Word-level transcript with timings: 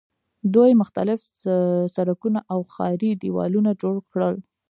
دوی 0.53 0.71
مختلف 0.81 1.19
سړکونه 1.95 2.39
او 2.53 2.59
ښاري 2.73 3.11
دیوالونه 3.21 3.71
جوړ 3.81 3.95
کړل. 4.11 4.35